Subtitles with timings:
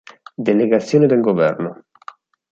[0.39, 1.83] Delegazione del Governo.